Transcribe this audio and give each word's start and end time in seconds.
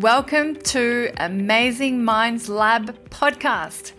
Welcome 0.00 0.56
to 0.56 1.10
Amazing 1.16 2.04
Minds 2.04 2.50
Lab 2.50 2.94
podcast. 3.08 3.92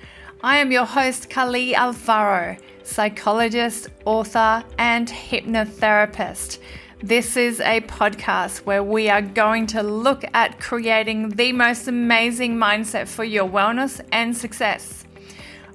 I 0.44 0.58
am 0.58 0.72
your 0.72 0.86
host, 0.86 1.32
Kali 1.32 1.74
Alfaro, 1.74 2.62
psychologist, 2.84 3.88
author, 4.06 4.64
and 4.78 5.08
hypnotherapist. 5.08 6.60
This 7.02 7.36
is 7.36 7.60
a 7.62 7.82
podcast 7.82 8.60
where 8.60 8.84
we 8.84 9.10
are 9.10 9.24
going 9.24 9.66
to 9.68 9.82
look 9.82 10.24
at 10.36 10.60
creating 10.60 11.30
the 11.30 11.52
most 11.52 11.88
amazing 11.88 12.58
mindset 12.58 13.08
for 13.08 13.24
your 13.24 13.50
wellness 13.50 14.00
and 14.12 14.38
success. 14.38 15.04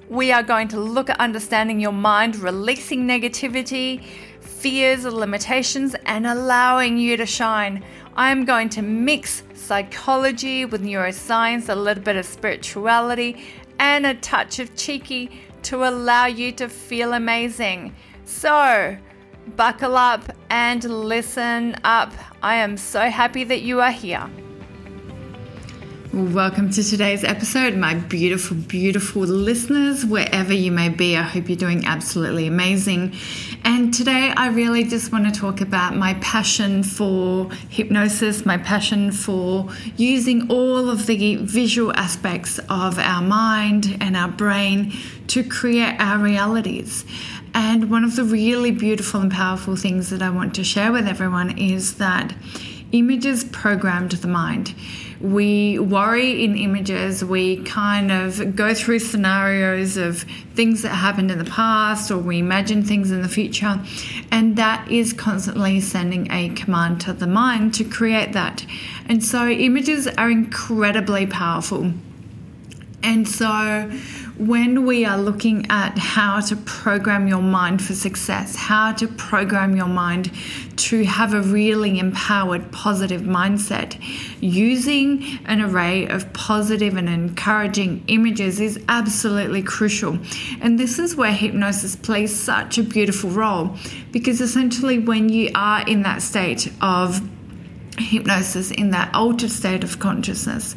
We 0.07 0.31
are 0.31 0.43
going 0.43 0.69
to 0.69 0.79
look 0.79 1.09
at 1.09 1.19
understanding 1.19 1.81
your 1.81 1.91
mind, 1.91 2.37
releasing 2.37 3.05
negativity, 3.05 4.01
fears, 4.39 5.03
limitations, 5.03 5.97
and 6.05 6.25
allowing 6.25 6.97
you 6.97 7.17
to 7.17 7.25
shine. 7.25 7.83
I 8.15 8.31
am 8.31 8.45
going 8.45 8.69
to 8.69 8.81
mix 8.81 9.43
psychology 9.63 10.65
with 10.65 10.83
neuroscience, 10.83 11.69
a 11.69 11.75
little 11.75 12.03
bit 12.03 12.15
of 12.15 12.25
spirituality, 12.25 13.43
and 13.79 14.05
a 14.05 14.13
touch 14.15 14.59
of 14.59 14.75
cheeky 14.75 15.31
to 15.63 15.87
allow 15.87 16.25
you 16.25 16.51
to 16.51 16.67
feel 16.67 17.13
amazing. 17.13 17.95
So, 18.25 18.97
buckle 19.55 19.97
up 19.97 20.31
and 20.49 20.83
listen 20.83 21.75
up. 21.83 22.11
I 22.41 22.55
am 22.55 22.77
so 22.77 23.09
happy 23.09 23.43
that 23.45 23.61
you 23.61 23.81
are 23.81 23.91
here. 23.91 24.29
Welcome 26.13 26.69
to 26.69 26.83
today's 26.83 27.23
episode, 27.23 27.75
my 27.75 27.95
beautiful, 27.95 28.55
beautiful 28.55 29.23
listeners, 29.23 30.05
wherever 30.05 30.53
you 30.53 30.71
may 30.71 30.89
be. 30.89 31.17
I 31.17 31.23
hope 31.23 31.49
you're 31.49 31.57
doing 31.57 31.87
absolutely 31.87 32.45
amazing. 32.45 33.15
And 33.63 33.91
today, 33.91 34.31
I 34.37 34.49
really 34.49 34.83
just 34.83 35.11
want 35.11 35.25
to 35.25 35.31
talk 35.31 35.59
about 35.59 35.95
my 35.95 36.13
passion 36.21 36.83
for 36.83 37.49
hypnosis, 37.67 38.45
my 38.45 38.59
passion 38.59 39.11
for 39.11 39.67
using 39.97 40.51
all 40.51 40.87
of 40.87 41.07
the 41.07 41.37
visual 41.37 41.91
aspects 41.95 42.59
of 42.69 42.99
our 42.99 43.23
mind 43.23 43.97
and 43.99 44.15
our 44.15 44.29
brain 44.29 44.93
to 45.29 45.43
create 45.43 45.95
our 45.97 46.19
realities. 46.19 47.05
And 47.55 47.89
one 47.89 48.03
of 48.03 48.15
the 48.15 48.23
really 48.23 48.69
beautiful 48.69 49.19
and 49.19 49.31
powerful 49.31 49.75
things 49.75 50.11
that 50.11 50.21
I 50.21 50.29
want 50.29 50.53
to 50.55 50.63
share 50.63 50.91
with 50.91 51.07
everyone 51.07 51.57
is 51.57 51.95
that 51.95 52.35
images 52.93 53.43
programmed 53.43 54.11
the 54.11 54.27
mind. 54.27 54.73
We 55.19 55.79
worry 55.79 56.43
in 56.43 56.55
images, 56.55 57.25
we 57.25 57.63
kind 57.63 58.11
of 58.11 58.55
go 58.55 58.73
through 58.73 58.99
scenarios 58.99 59.97
of 59.97 60.25
things 60.53 60.83
that 60.83 60.89
happened 60.89 61.31
in 61.31 61.39
the 61.39 61.45
past, 61.45 62.11
or 62.11 62.17
we 62.17 62.39
imagine 62.39 62.83
things 62.83 63.09
in 63.09 63.21
the 63.21 63.27
future, 63.27 63.81
and 64.31 64.55
that 64.57 64.89
is 64.91 65.11
constantly 65.11 65.81
sending 65.81 66.31
a 66.31 66.49
command 66.49 67.01
to 67.01 67.13
the 67.13 67.27
mind 67.27 67.73
to 67.75 67.83
create 67.83 68.33
that. 68.33 68.65
And 69.09 69.23
so, 69.23 69.47
images 69.47 70.07
are 70.07 70.29
incredibly 70.29 71.25
powerful. 71.25 71.93
And 73.01 73.27
so, 73.27 73.91
when 74.37 74.85
we 74.85 75.05
are 75.05 75.17
looking 75.17 75.65
at 75.69 75.97
how 75.97 76.39
to 76.39 76.55
program 76.55 77.27
your 77.27 77.41
mind 77.41 77.83
for 77.83 77.93
success, 77.93 78.55
how 78.55 78.91
to 78.93 79.07
program 79.07 79.75
your 79.75 79.87
mind 79.87 80.31
to 80.75 81.03
have 81.05 81.33
a 81.33 81.41
really 81.41 81.99
empowered, 81.99 82.71
positive 82.71 83.21
mindset, 83.21 83.95
using 84.41 85.23
an 85.45 85.61
array 85.61 86.07
of 86.07 86.31
positive 86.33 86.97
and 86.97 87.07
encouraging 87.07 88.03
images 88.07 88.59
is 88.59 88.79
absolutely 88.89 89.61
crucial. 89.61 90.17
And 90.61 90.79
this 90.79 90.97
is 90.97 91.15
where 91.15 91.31
hypnosis 91.31 91.95
plays 91.95 92.37
such 92.37 92.77
a 92.77 92.83
beautiful 92.83 93.29
role 93.29 93.77
because 94.11 94.41
essentially, 94.41 94.99
when 94.99 95.29
you 95.29 95.51
are 95.53 95.87
in 95.87 96.01
that 96.03 96.21
state 96.21 96.71
of 96.81 97.21
hypnosis 97.97 98.71
in 98.71 98.91
that 98.91 99.13
altered 99.13 99.51
state 99.51 99.83
of 99.83 99.99
consciousness. 99.99 100.75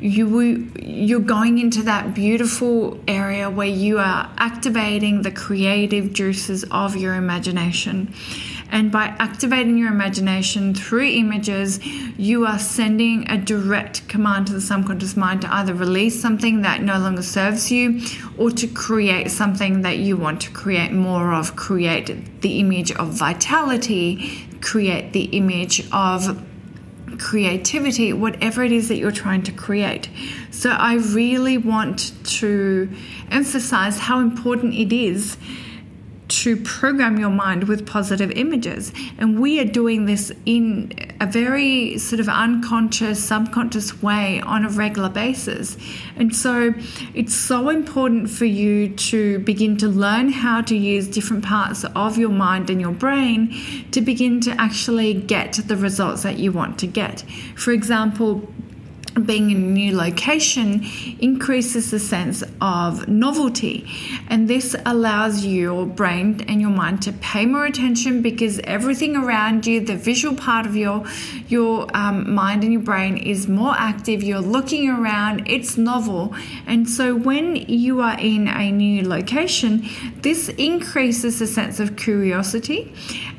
You 0.00 0.70
you're 0.80 1.20
going 1.20 1.58
into 1.58 1.82
that 1.84 2.14
beautiful 2.14 3.00
area 3.06 3.48
where 3.50 3.66
you 3.66 3.98
are 3.98 4.30
activating 4.38 5.22
the 5.22 5.30
creative 5.30 6.12
juices 6.12 6.64
of 6.70 6.96
your 6.96 7.14
imagination. 7.14 8.12
And 8.70 8.90
by 8.90 9.14
activating 9.18 9.78
your 9.78 9.92
imagination 9.92 10.74
through 10.74 11.06
images 11.06 11.84
you 12.18 12.46
are 12.46 12.58
sending 12.58 13.28
a 13.30 13.38
direct 13.38 14.08
command 14.08 14.48
to 14.48 14.52
the 14.52 14.60
subconscious 14.60 15.16
mind 15.16 15.42
to 15.42 15.54
either 15.54 15.74
release 15.74 16.20
something 16.20 16.62
that 16.62 16.82
no 16.82 16.98
longer 16.98 17.22
serves 17.22 17.70
you 17.70 18.00
or 18.38 18.50
to 18.50 18.66
create 18.66 19.30
something 19.30 19.82
that 19.82 19.98
you 19.98 20.16
want 20.16 20.40
to 20.40 20.50
create 20.50 20.92
more 20.92 21.32
of. 21.32 21.54
Create 21.56 22.40
the 22.40 22.58
image 22.58 22.90
of 22.92 23.08
vitality. 23.08 24.48
Create 24.60 25.12
the 25.12 25.24
image 25.24 25.86
of 25.92 26.44
creativity, 27.18 28.12
whatever 28.12 28.62
it 28.62 28.72
is 28.72 28.88
that 28.88 28.96
you're 28.96 29.10
trying 29.10 29.42
to 29.44 29.52
create. 29.52 30.08
So, 30.50 30.70
I 30.70 30.94
really 30.94 31.58
want 31.58 32.12
to 32.38 32.88
emphasize 33.30 33.98
how 33.98 34.20
important 34.20 34.74
it 34.74 34.92
is 34.92 35.36
to 36.28 36.56
program 36.56 37.18
your 37.18 37.30
mind 37.30 37.64
with 37.64 37.86
positive 37.86 38.30
images. 38.32 38.92
And 39.18 39.40
we 39.40 39.60
are 39.60 39.64
doing 39.64 40.06
this 40.06 40.32
in 40.44 40.92
a 41.20 41.26
very 41.26 41.98
sort 41.98 42.20
of 42.20 42.28
unconscious, 42.28 43.22
subconscious 43.22 44.02
way 44.02 44.40
on 44.40 44.64
a 44.64 44.68
regular 44.68 45.08
basis. 45.08 45.76
And 46.16 46.34
so 46.34 46.74
it's 47.14 47.34
so 47.34 47.68
important 47.68 48.30
for 48.30 48.44
you 48.44 48.88
to 48.88 49.38
begin 49.40 49.76
to 49.78 49.88
learn 49.88 50.30
how 50.30 50.60
to 50.62 50.76
use 50.76 51.08
different 51.08 51.44
parts 51.44 51.84
of 51.84 52.18
your 52.18 52.30
mind 52.30 52.70
and 52.70 52.80
your 52.80 52.92
brain 52.92 53.54
to 53.92 54.00
begin 54.00 54.40
to 54.42 54.50
actually 54.60 55.14
get 55.14 55.54
the 55.66 55.76
results 55.76 56.22
that 56.22 56.38
you 56.38 56.52
want 56.52 56.78
to 56.80 56.86
get. 56.86 57.24
For 57.56 57.72
example, 57.72 58.48
being 59.24 59.50
in 59.50 59.56
a 59.56 59.60
new 59.60 59.96
location 59.96 60.84
increases 61.20 61.90
the 61.90 61.98
sense 61.98 62.42
of 62.60 63.08
novelty. 63.08 63.88
And 64.28 64.48
this 64.48 64.76
allows 64.84 65.44
your 65.44 65.86
brain 65.86 66.44
and 66.48 66.60
your 66.60 66.70
mind 66.70 67.02
to 67.02 67.12
pay 67.12 67.46
more 67.46 67.64
attention 67.64 68.22
because 68.22 68.58
everything 68.60 69.16
around 69.16 69.66
you 69.66 69.80
the 69.80 69.96
visual 69.96 70.36
part 70.36 70.66
of 70.66 70.76
your 70.76 71.04
your 71.48 71.86
um, 71.94 72.34
mind 72.34 72.64
and 72.64 72.72
your 72.72 72.82
brain 72.82 73.16
is 73.16 73.48
more 73.48 73.74
active. 73.76 74.22
You're 74.22 74.40
looking 74.40 74.88
around. 74.88 75.48
It's 75.48 75.76
novel. 75.76 76.34
And 76.66 76.88
so 76.88 77.14
when 77.14 77.56
you 77.56 78.00
are 78.00 78.18
in 78.18 78.48
a 78.48 78.70
new 78.70 79.08
location 79.08 79.88
this 80.22 80.48
increases 80.48 81.38
the 81.38 81.46
sense 81.46 81.80
of 81.80 81.96
curiosity 81.96 82.92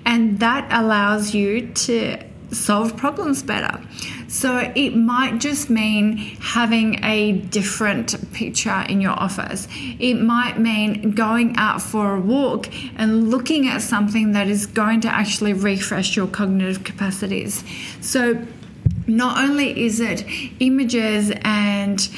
and 0.05 0.39
that 0.39 0.67
allows 0.71 1.33
you 1.33 1.67
to 1.73 2.17
solve 2.51 2.95
problems 2.95 3.43
better. 3.43 3.81
So 4.27 4.71
it 4.75 4.95
might 4.95 5.39
just 5.39 5.69
mean 5.69 6.17
having 6.17 7.03
a 7.03 7.33
different 7.33 8.33
picture 8.33 8.85
in 8.89 9.01
your 9.01 9.11
office. 9.11 9.67
It 9.99 10.15
might 10.15 10.59
mean 10.59 11.11
going 11.11 11.55
out 11.57 11.81
for 11.81 12.15
a 12.15 12.19
walk 12.19 12.69
and 12.97 13.29
looking 13.29 13.67
at 13.67 13.81
something 13.81 14.33
that 14.33 14.47
is 14.47 14.65
going 14.65 15.01
to 15.01 15.07
actually 15.07 15.53
refresh 15.53 16.15
your 16.15 16.27
cognitive 16.27 16.83
capacities. 16.83 17.63
So 18.01 18.45
not 19.07 19.37
only 19.37 19.85
is 19.85 19.99
it 19.99 20.25
images 20.59 21.31
and 21.43 22.09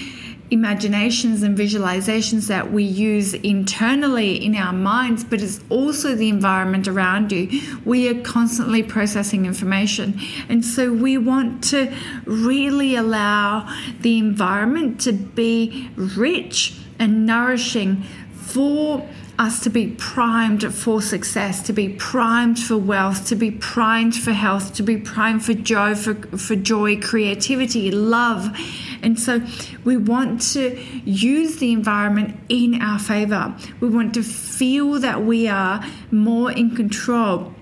imaginations 0.51 1.43
and 1.43 1.57
visualizations 1.57 2.47
that 2.47 2.71
we 2.71 2.83
use 2.83 3.33
internally 3.35 4.43
in 4.43 4.55
our 4.55 4.73
minds, 4.73 5.23
but 5.23 5.41
it's 5.41 5.59
also 5.69 6.15
the 6.15 6.29
environment 6.29 6.87
around 6.87 7.31
you. 7.31 7.61
We 7.85 8.09
are 8.09 8.21
constantly 8.21 8.81
processing 8.83 9.45
information. 9.45 10.19
And 10.47 10.65
so 10.65 10.91
we 10.91 11.17
want 11.17 11.63
to 11.65 11.93
really 12.25 12.95
allow 12.95 13.73
the 14.01 14.17
environment 14.17 14.99
to 15.01 15.13
be 15.13 15.89
rich 15.95 16.75
and 16.97 17.25
nourishing 17.25 18.03
for 18.33 19.07
us 19.39 19.61
to 19.61 19.69
be 19.69 19.88
primed 19.88 20.73
for 20.73 21.01
success, 21.01 21.63
to 21.63 21.73
be 21.73 21.88
primed 21.88 22.59
for 22.59 22.77
wealth, 22.77 23.25
to 23.27 23.35
be 23.35 23.50
primed 23.50 24.16
for 24.16 24.31
health, 24.31 24.73
to 24.75 24.83
be 24.83 24.97
primed 24.97 25.43
for 25.43 25.53
joy, 25.53 25.96
for, 25.96 26.14
for 26.37 26.58
joy, 26.58 26.99
creativity, 26.99 27.90
love. 27.90 28.53
And 29.02 29.17
so 29.17 29.41
we 29.85 29.96
want 29.96 30.41
to 30.53 30.78
use 31.05 31.55
the 31.58 31.72
environment 31.72 32.37
in 32.49 32.81
our 32.81 32.99
favor. 32.99 33.55
We 33.79 33.87
want 33.87 34.14
to 34.16 34.23
feel 34.23 34.99
that 34.99 35.23
we 35.23 35.47
are 35.47 35.85
more 36.11 36.52
in 36.52 36.75
control 36.75 37.55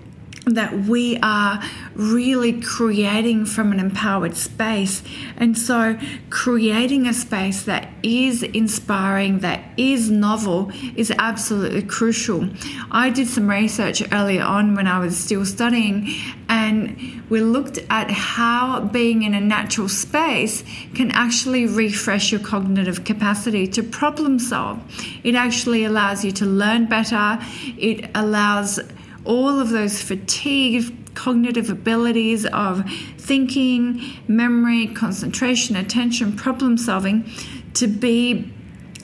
that 0.54 0.72
we 0.86 1.18
are 1.18 1.62
really 1.94 2.60
creating 2.60 3.44
from 3.46 3.72
an 3.72 3.80
empowered 3.80 4.36
space. 4.36 5.02
And 5.36 5.56
so, 5.58 5.98
creating 6.30 7.06
a 7.06 7.14
space 7.14 7.62
that 7.62 7.88
is 8.02 8.42
inspiring, 8.42 9.40
that 9.40 9.62
is 9.76 10.10
novel, 10.10 10.70
is 10.96 11.12
absolutely 11.18 11.82
crucial. 11.82 12.48
I 12.90 13.10
did 13.10 13.28
some 13.28 13.48
research 13.48 14.02
earlier 14.12 14.42
on 14.42 14.74
when 14.74 14.86
I 14.86 14.98
was 14.98 15.16
still 15.16 15.44
studying, 15.44 16.14
and 16.48 17.22
we 17.28 17.40
looked 17.40 17.78
at 17.90 18.10
how 18.10 18.80
being 18.80 19.22
in 19.22 19.34
a 19.34 19.40
natural 19.40 19.88
space 19.88 20.64
can 20.94 21.10
actually 21.12 21.66
refresh 21.66 22.32
your 22.32 22.40
cognitive 22.40 23.04
capacity 23.04 23.66
to 23.66 23.82
problem 23.82 24.38
solve. 24.38 24.80
It 25.24 25.34
actually 25.34 25.84
allows 25.84 26.24
you 26.24 26.32
to 26.32 26.46
learn 26.46 26.86
better, 26.86 27.38
it 27.76 28.10
allows 28.14 28.80
all 29.28 29.60
of 29.60 29.68
those 29.68 30.02
fatigue 30.02 31.14
cognitive 31.14 31.68
abilities 31.68 32.46
of 32.46 32.88
thinking, 33.18 34.02
memory, 34.26 34.86
concentration, 34.86 35.76
attention, 35.76 36.34
problem 36.34 36.78
solving 36.78 37.30
to 37.74 37.86
be 37.86 38.52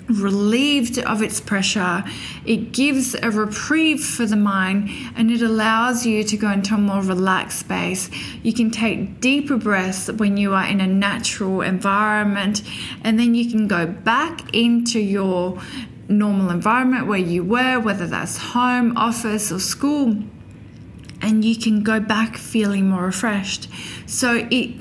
relieved 0.09 0.99
of 0.99 1.23
its 1.23 1.41
pressure. 1.41 2.05
It 2.44 2.73
gives 2.73 3.15
a 3.15 3.31
reprieve 3.31 4.05
for 4.05 4.26
the 4.26 4.37
mind 4.37 4.91
and 5.17 5.31
it 5.31 5.43
allows 5.43 6.05
you 6.05 6.23
to 6.25 6.37
go 6.37 6.50
into 6.50 6.75
a 6.75 6.79
more 6.79 7.03
relaxed 7.03 7.61
space. 7.61 8.11
You 8.43 8.53
can 8.53 8.71
take 8.71 9.21
deeper 9.21 9.56
breaths 9.56 10.11
when 10.11 10.37
you 10.37 10.55
are 10.55 10.67
in 10.67 10.81
a 10.81 10.87
natural 10.87 11.62
environment, 11.62 12.62
and 13.03 13.19
then 13.19 13.35
you 13.35 13.50
can 13.50 13.67
go 13.67 13.87
back 13.87 14.55
into 14.55 15.00
your 15.00 15.61
normal 16.08 16.50
environment 16.50 17.06
where 17.06 17.18
you 17.18 17.42
were, 17.42 17.78
whether 17.78 18.06
that's 18.06 18.36
home, 18.38 18.96
office, 18.96 19.50
or 19.50 19.58
school, 19.58 20.22
and 21.20 21.44
you 21.44 21.56
can 21.56 21.82
go 21.82 22.00
back 22.00 22.36
feeling 22.36 22.88
more 22.88 23.04
refreshed. 23.04 23.68
So 24.06 24.46
it 24.50 24.74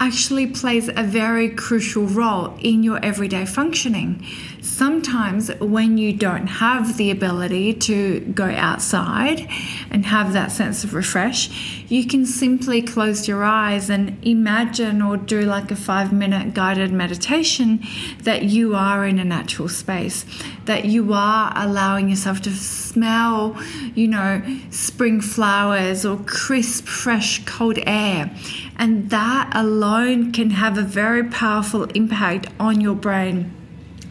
actually 0.00 0.46
plays 0.46 0.88
a 0.88 1.02
very 1.02 1.48
crucial 1.50 2.06
role 2.06 2.56
in 2.60 2.82
your 2.82 3.04
everyday 3.04 3.44
functioning. 3.44 4.24
Sometimes, 4.60 5.50
when 5.60 5.98
you 5.98 6.12
don't 6.12 6.46
have 6.46 6.96
the 6.96 7.10
ability 7.10 7.74
to 7.74 8.20
go 8.20 8.44
outside 8.44 9.48
and 9.90 10.04
have 10.06 10.32
that 10.32 10.50
sense 10.50 10.84
of 10.84 10.94
refresh, 10.94 11.84
you 11.88 12.06
can 12.06 12.26
simply 12.26 12.82
close 12.82 13.28
your 13.28 13.44
eyes 13.44 13.88
and 13.88 14.18
imagine 14.26 15.00
or 15.00 15.16
do 15.16 15.42
like 15.42 15.70
a 15.70 15.76
five 15.76 16.12
minute 16.12 16.54
guided 16.54 16.92
meditation 16.92 17.80
that 18.22 18.44
you 18.44 18.74
are 18.74 19.06
in 19.06 19.18
a 19.18 19.24
natural 19.24 19.68
space, 19.68 20.24
that 20.64 20.84
you 20.84 21.12
are 21.12 21.52
allowing 21.54 22.08
yourself 22.08 22.40
to 22.42 22.50
smell, 22.50 23.56
you 23.94 24.08
know, 24.08 24.42
spring 24.70 25.20
flowers 25.20 26.04
or 26.04 26.16
crisp, 26.18 26.86
fresh, 26.86 27.44
cold 27.44 27.78
air. 27.86 28.30
And 28.76 29.10
that 29.10 29.50
alone 29.54 30.32
can 30.32 30.50
have 30.50 30.78
a 30.78 30.82
very 30.82 31.24
powerful 31.24 31.84
impact 31.84 32.46
on 32.60 32.80
your 32.80 32.94
brain. 32.94 33.54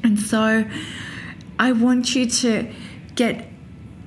And 0.08 0.18
so 0.18 0.64
I 1.60 1.74
want 1.74 2.16
you 2.16 2.28
to 2.28 2.72
get 3.16 3.46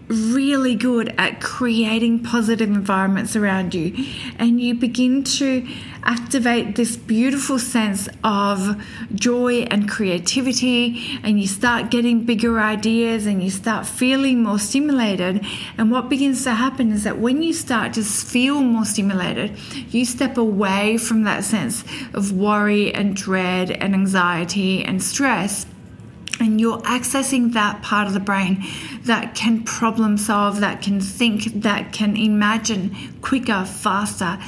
really 0.08 0.74
good 0.74 1.14
at 1.18 1.42
creating 1.42 2.24
positive 2.24 2.70
environments 2.70 3.36
around 3.36 3.74
you. 3.74 4.06
And 4.38 4.58
you 4.58 4.74
begin 4.74 5.24
to 5.24 5.68
activate 6.02 6.76
this 6.76 6.96
beautiful 6.96 7.58
sense 7.58 8.08
of 8.24 8.82
joy 9.14 9.64
and 9.70 9.90
creativity. 9.90 11.20
And 11.22 11.38
you 11.38 11.46
start 11.46 11.90
getting 11.90 12.24
bigger 12.24 12.58
ideas 12.58 13.26
and 13.26 13.42
you 13.42 13.50
start 13.50 13.86
feeling 13.86 14.42
more 14.42 14.58
stimulated. 14.58 15.44
And 15.76 15.90
what 15.90 16.08
begins 16.08 16.44
to 16.44 16.54
happen 16.54 16.92
is 16.92 17.04
that 17.04 17.18
when 17.18 17.42
you 17.42 17.52
start 17.52 17.92
to 17.92 18.02
feel 18.02 18.62
more 18.62 18.86
stimulated 18.86 19.58
you 19.92 20.04
step 20.04 20.38
away 20.38 20.96
from 20.96 21.24
that 21.24 21.44
sense 21.44 21.84
of 22.14 22.32
worry 22.32 22.92
and 22.94 23.14
dread 23.14 23.70
and 23.70 23.94
anxiety 23.94 24.84
and 24.84 25.02
stress 25.02 25.66
and 26.40 26.60
you're 26.60 26.78
accessing 26.78 27.52
that 27.52 27.82
part 27.82 28.06
of 28.06 28.14
the 28.14 28.20
brain 28.20 28.64
that 29.02 29.34
can 29.34 29.62
problem 29.62 30.16
solve, 30.16 30.60
that 30.60 30.82
can 30.82 31.00
think, 31.00 31.44
that 31.62 31.92
can 31.92 32.16
imagine 32.16 32.96
quicker, 33.20 33.64
faster. 33.64 34.38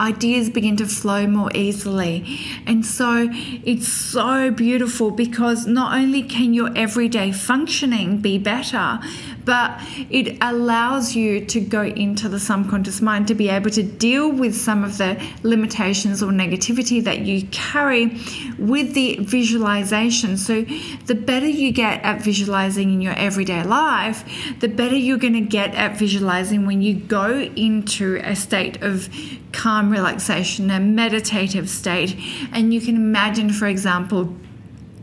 Ideas 0.00 0.48
begin 0.48 0.76
to 0.78 0.86
flow 0.86 1.26
more 1.26 1.50
easily. 1.54 2.38
And 2.66 2.84
so 2.84 3.28
it's 3.30 3.88
so 3.88 4.50
beautiful 4.50 5.10
because 5.10 5.66
not 5.66 5.94
only 5.94 6.22
can 6.22 6.54
your 6.54 6.70
everyday 6.76 7.30
functioning 7.30 8.18
be 8.18 8.38
better, 8.38 8.98
but 9.44 9.80
it 10.10 10.38
allows 10.40 11.14
you 11.14 11.44
to 11.46 11.60
go 11.60 11.82
into 11.82 12.28
the 12.28 12.38
subconscious 12.38 13.00
mind 13.00 13.28
to 13.28 13.34
be 13.34 13.48
able 13.48 13.70
to 13.70 13.82
deal 13.82 14.30
with 14.30 14.54
some 14.54 14.84
of 14.84 14.98
the 14.98 15.22
limitations 15.42 16.22
or 16.22 16.30
negativity 16.30 17.02
that 17.04 17.20
you 17.20 17.46
carry 17.48 18.06
with 18.58 18.94
the 18.94 19.16
visualization. 19.20 20.36
So, 20.36 20.64
the 21.06 21.14
better 21.14 21.48
you 21.48 21.72
get 21.72 22.02
at 22.02 22.22
visualizing 22.22 22.92
in 22.92 23.00
your 23.00 23.14
everyday 23.14 23.62
life, 23.64 24.24
the 24.60 24.68
better 24.68 24.96
you're 24.96 25.18
going 25.18 25.32
to 25.34 25.40
get 25.40 25.74
at 25.74 25.98
visualizing 25.98 26.66
when 26.66 26.82
you 26.82 26.94
go 26.94 27.40
into 27.56 28.20
a 28.24 28.34
state 28.34 28.82
of 28.82 29.08
calm 29.52 29.90
relaxation, 29.90 30.70
a 30.70 30.80
meditative 30.80 31.68
state. 31.68 32.16
And 32.52 32.72
you 32.72 32.80
can 32.80 32.96
imagine, 32.96 33.50
for 33.50 33.66
example, 33.66 34.34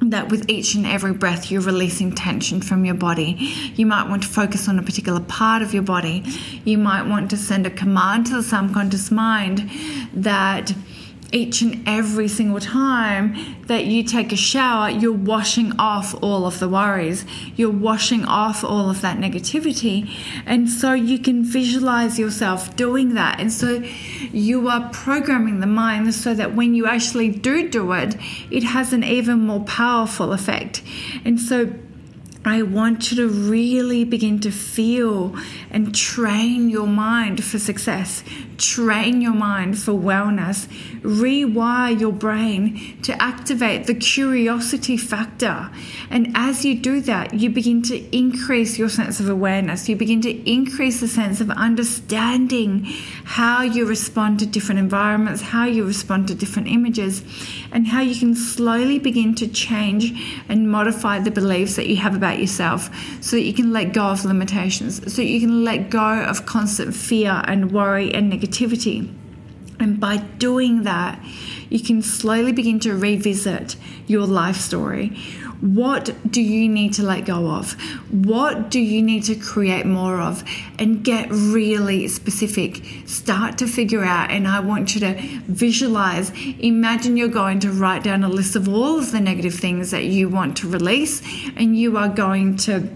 that 0.02 0.30
with 0.30 0.50
each 0.50 0.76
and 0.76 0.86
every 0.86 1.14
breath 1.14 1.52
you're 1.52 1.62
releasing 1.62 2.14
tension 2.14 2.62
from 2.62 2.86
your 2.86 2.96
body. 2.96 3.38
You 3.76 3.86
might 3.86 4.10
want 4.10 4.24
to 4.24 4.30
focus 4.30 4.68
on 4.68 4.80
a 4.80 4.84
particular 4.84 5.20
part 5.20 5.62
of 5.62 5.74
your 5.74 5.84
body. 5.84 6.24
You 6.64 6.78
might 6.78 7.08
want 7.08 7.30
to 7.32 7.38
send 7.38 7.68
a 7.68 7.70
command 7.70 8.28
to 8.28 8.36
the 8.36 8.44
subconscious 8.44 9.12
mind 9.12 9.70
that 10.14 10.74
each 11.32 11.62
and 11.62 11.88
every 11.88 12.28
single 12.28 12.60
time 12.60 13.36
that 13.68 13.86
you 13.86 14.04
take 14.04 14.32
a 14.32 14.36
shower, 14.36 14.90
you're 14.90 15.14
washing 15.14 15.74
off 15.80 16.16
all 16.24 16.46
of 16.46 16.60
the 16.60 16.68
worries. 16.68 17.26
You're 17.56 17.70
washing 17.70 18.26
off 18.26 18.64
all 18.64 18.90
of 18.90 19.02
that 19.02 19.18
negativity. 19.18 20.12
And 20.46 20.70
so 20.70 20.94
you 20.94 21.20
can 21.20 21.44
visualize 21.44 22.18
yourself 22.18 22.76
doing 22.76 23.14
that. 23.14 23.40
And 23.40 23.52
so 23.52 23.84
you 24.32 24.68
are 24.70 24.90
programming 24.90 25.60
the 25.60 25.68
mind 25.68 26.14
so 26.14 26.34
that 26.34 26.56
when 26.56 26.74
you 26.74 26.88
actually 26.88 27.30
do 27.30 27.70
do 27.70 27.92
it, 27.94 28.16
it 28.50 28.64
has 28.64 28.94
an 28.94 29.04
even 29.04 29.42
more 29.42 29.64
powerful 29.66 30.34
effect. 30.34 30.82
And 31.26 31.40
so 31.40 31.72
I 32.46 32.62
want 32.62 33.12
you 33.12 33.18
to 33.18 33.28
really 33.28 34.06
begin 34.06 34.40
to 34.42 34.52
feel 34.52 35.36
and 35.70 35.94
train 35.94 36.70
your 36.70 36.88
mind 36.88 37.44
for 37.44 37.60
success, 37.60 38.24
train 38.60 39.22
your 39.22 39.34
mind 39.34 39.80
for 39.80 39.94
wellness, 39.94 40.68
rewire 41.02 41.98
your 41.98 42.12
brain 42.12 42.98
to 43.02 43.20
activate 43.22 43.88
the 43.88 43.96
curiosity 43.96 44.98
factor. 44.98 45.70
And 46.10 46.32
as 46.36 46.66
you 46.66 46.76
do 46.76 47.00
that, 47.02 47.34
you 47.34 47.50
begin 47.50 47.82
to 47.84 48.16
increase 48.16 48.78
your 48.78 48.90
sense 48.90 49.20
of 49.20 49.30
awareness, 49.30 49.88
you 49.88 49.96
begin 49.96 50.22
to 50.22 50.52
increase 50.52 51.00
the 51.00 51.08
sense 51.08 51.40
of 51.40 51.50
understanding 51.52 52.84
how 53.24 53.62
you 53.62 53.86
respond 53.86 54.40
to 54.40 54.46
different 54.46 54.80
environments, 54.80 55.42
how 55.42 55.66
you 55.66 55.86
respond 55.86 56.28
to 56.28 56.36
different 56.36 56.68
images, 56.68 57.24
and 57.72 57.88
how 57.88 58.02
you 58.02 58.20
can 58.20 58.36
slowly 58.36 59.00
begin 59.00 59.34
to 59.36 59.48
change 59.48 60.12
and 60.50 60.70
modify 60.70 61.20
the 61.20 61.32
beliefs 61.32 61.78
that 61.78 61.88
you 61.88 61.96
have 61.96 62.16
about 62.16 62.40
yourself 62.40 62.90
so 63.22 63.38
that 63.38 63.44
you 63.44 63.54
can 63.54 63.72
let 63.72 63.94
go 63.94 64.08
of 64.08 64.26
limitations, 64.26 65.14
so 65.14 65.22
you 65.22 65.40
can 65.40 65.64
let 65.64 65.90
go 65.90 66.24
of 66.24 66.46
constant 66.46 66.94
fear 66.94 67.42
and 67.46 67.72
worry 67.72 68.14
and 68.14 68.32
negativity. 68.32 68.49
And 69.80 70.00
by 70.00 70.18
doing 70.18 70.84
that, 70.84 71.24
you 71.70 71.80
can 71.80 72.02
slowly 72.02 72.52
begin 72.52 72.82
to 72.82 72.94
revisit 72.96 73.78
your 74.08 74.26
life 74.26 74.58
story. 74.58 75.16
What 75.62 76.32
do 76.32 76.42
you 76.42 76.68
need 76.70 76.94
to 76.94 77.04
let 77.04 77.26
go 77.26 77.48
of? 77.48 77.74
What 78.12 78.70
do 78.70 78.80
you 78.80 79.02
need 79.02 79.24
to 79.26 79.36
create 79.36 79.86
more 79.86 80.20
of? 80.20 80.44
And 80.78 81.04
get 81.04 81.30
really 81.32 82.08
specific. 82.08 82.84
Start 83.06 83.58
to 83.60 83.68
figure 83.68 84.04
out, 84.04 84.32
and 84.32 84.48
I 84.48 84.60
want 84.60 84.96
you 84.96 85.02
to 85.02 85.16
visualize. 85.48 86.32
Imagine 86.60 87.18
you're 87.18 87.28
going 87.28 87.60
to 87.62 87.72
write 87.72 88.04
down 88.04 88.24
a 88.24 88.30
list 88.30 88.56
of 88.56 88.68
all 88.68 89.00
of 89.00 89.12
the 89.12 89.20
negative 89.20 89.54
things 89.54 89.92
that 89.92 90.06
you 90.06 90.30
want 90.30 90.58
to 90.58 90.70
release, 90.70 91.22
and 91.56 91.78
you 91.78 91.98
are 91.98 92.10
going 92.10 92.56
to 92.58 92.90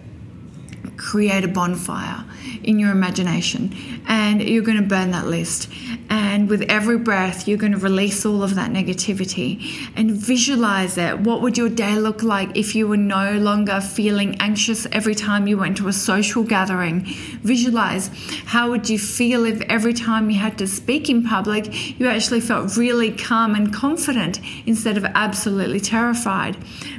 create 0.98 1.44
a 1.44 1.48
bonfire 1.48 2.24
in 2.64 2.80
your 2.80 2.92
imagination 2.92 3.74
and 4.08 4.42
you're 4.42 4.64
going 4.64 4.78
to 4.78 4.88
burn 4.88 5.12
that 5.12 5.28
list. 5.28 5.70
And 6.10 6.50
with 6.50 6.62
every 6.64 6.98
breath, 6.98 7.48
you're 7.48 7.58
going 7.58 7.72
to 7.72 7.78
release 7.78 8.26
all 8.26 8.44
of 8.44 8.56
that 8.56 8.72
negativity 8.72 9.90
and 9.96 10.12
visualize 10.12 10.98
it. 10.98 11.20
What 11.20 11.42
would 11.42 11.58
your 11.58 11.70
day 11.70 11.96
look 11.96 12.24
like 12.24 12.56
if 12.56 12.76
you 12.76 12.88
were 12.88 12.98
no 12.98 13.38
longer 13.40 13.82
feeling 13.82 14.36
anxious 14.40 14.86
every 14.92 15.16
time 15.16 15.48
you 15.48 15.58
went 15.58 15.78
to 15.78 15.88
a 15.88 15.94
social 15.94 16.44
gathering? 16.44 17.02
Visualize 17.42 18.10
how 18.46 18.70
would 18.70 18.90
you 18.90 19.00
feel 19.00 19.46
if 19.46 19.62
every 19.62 19.94
time 19.94 20.30
you 20.30 20.40
had 20.40 20.58
to 20.58 20.68
speak 20.68 21.10
in 21.10 21.24
public, 21.24 22.00
you 22.00 22.08
actually 22.08 22.42
felt 22.42 22.78
really 22.78 23.12
calm 23.12 23.56
and 23.56 23.74
confident 23.74 24.40
instead 24.66 24.98
of 24.98 25.06
absolutely 25.06 25.80
terrified. 25.80 26.56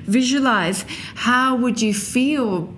Visualize 0.07 0.85
how 1.15 1.57
would 1.57 1.81
you 1.81 1.95
feel 1.95 2.73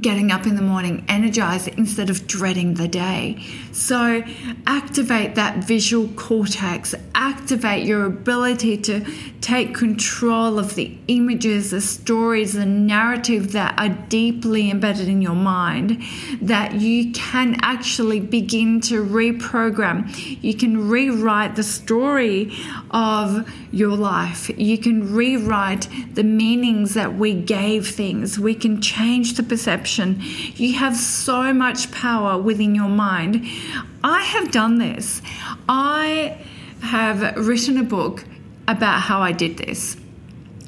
getting 0.00 0.30
up 0.30 0.46
in 0.46 0.56
the 0.56 0.62
morning 0.62 1.04
energized 1.08 1.68
instead 1.68 2.10
of 2.10 2.26
dreading 2.26 2.74
the 2.74 2.88
day. 2.88 3.42
So, 3.72 4.22
activate 4.66 5.34
that 5.34 5.64
visual 5.64 6.08
cortex, 6.16 6.94
activate 7.14 7.84
your 7.84 8.04
ability 8.06 8.78
to 8.78 9.04
take 9.40 9.74
control 9.74 10.58
of 10.58 10.74
the 10.74 10.96
images, 11.08 11.70
the 11.70 11.80
stories, 11.80 12.54
the 12.54 12.64
narrative 12.64 13.52
that 13.52 13.78
are 13.78 13.90
deeply 14.08 14.70
embedded 14.70 15.08
in 15.08 15.20
your 15.20 15.34
mind, 15.34 16.02
that 16.40 16.74
you 16.74 17.12
can 17.12 17.58
actually 17.62 18.20
begin 18.20 18.80
to 18.80 19.04
reprogram. 19.04 20.08
You 20.42 20.54
can 20.54 20.88
rewrite 20.88 21.56
the 21.56 21.62
story 21.62 22.52
of 22.90 23.48
your 23.70 23.94
life, 23.96 24.50
you 24.56 24.78
can 24.78 25.12
rewrite 25.12 25.88
the 26.14 26.24
meanings 26.24 26.94
that 26.94 27.14
we 27.14 27.34
gave 27.34 27.88
things, 27.88 28.38
we 28.38 28.54
can 28.54 28.80
change 28.80 29.34
the 29.34 29.42
perception. 29.42 29.83
You 30.56 30.74
have 30.74 30.96
so 30.96 31.52
much 31.52 31.90
power 31.90 32.40
within 32.40 32.74
your 32.74 32.88
mind 32.88 33.46
I 34.04 34.20
have 34.20 34.50
done 34.50 34.76
this. 34.76 35.22
I 35.66 36.38
have 36.82 37.36
written 37.38 37.78
a 37.78 37.82
book 37.82 38.22
about 38.68 39.00
how 39.00 39.22
I 39.22 39.32
did 39.32 39.56
this. 39.56 39.96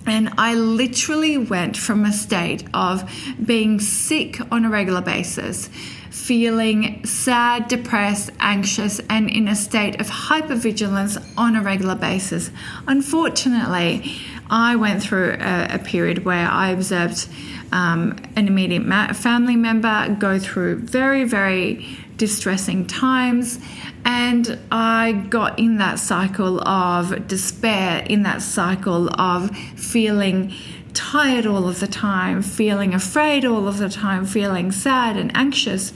And 0.07 0.31
I 0.39 0.55
literally 0.55 1.37
went 1.37 1.77
from 1.77 2.07
a 2.07 2.13
state 2.13 2.65
of 2.73 3.11
being 3.45 3.79
sick 3.79 4.41
on 4.51 4.65
a 4.65 4.71
regular 4.71 5.03
basis, 5.03 5.69
feeling 6.11 7.05
sad, 7.05 7.69
depressed, 7.69 8.31
anxious, 8.41 9.01
and 9.11 9.29
in 9.29 9.49
a 9.49 9.55
state 9.55 10.01
of 10.01 10.09
hypervigilance 10.09 11.23
on 11.37 11.57
a 11.57 11.63
regular 11.63 11.97
basis. 11.97 12.51
Unfortunately, 12.87 14.17
I 14.49 14.77
went 14.77 15.03
through 15.03 15.37
a, 15.41 15.75
a 15.75 15.79
period 15.79 16.25
where 16.25 16.49
I 16.49 16.71
observed 16.71 17.29
um, 17.73 18.17
an 18.37 18.47
immediate 18.47 19.17
family 19.17 19.57
member 19.57 20.15
go 20.19 20.39
through 20.39 20.81
very, 20.81 21.25
very 21.25 21.87
distressing 22.17 22.87
times. 22.87 23.59
And 24.05 24.59
I 24.71 25.13
got 25.29 25.59
in 25.59 25.79
that 25.79 25.99
cycle 25.99 26.67
of 26.67 27.27
despair, 27.27 28.05
in 28.09 28.23
that 28.23 28.43
cycle 28.43 29.09
of 29.21 29.51
feeling 29.57 30.53
tired 30.95 31.47
all 31.47 31.69
of 31.69 31.81
the 31.81 31.87
time, 31.87 32.41
feeling 32.43 32.95
afraid 32.95 33.45
all 33.45 33.69
of 33.69 33.79
the 33.79 33.89
time, 33.89 34.25
feeling 34.25 34.73
sad 34.73 35.17
and 35.17 35.37
anxious. 35.37 35.93